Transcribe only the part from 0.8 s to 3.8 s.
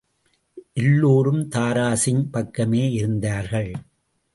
எல்லோரும் தாராசிங் பக்கமே இருந்தார்கள்.